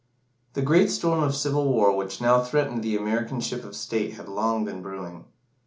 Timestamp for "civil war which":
1.35-2.19